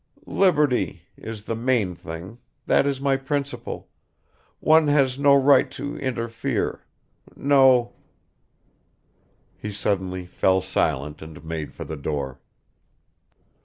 [0.25, 3.87] "Liberty is the main thing that is my principle...
[4.59, 6.83] one has no right to interfere...
[7.35, 7.93] no..."
[9.61, 12.39] He suddenly fell silent and made for the door.